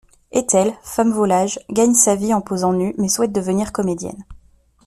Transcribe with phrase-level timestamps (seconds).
[0.31, 4.25] Ethel, femme volage, gagne sa vie en posant nue mais souhaite devenir comédienne.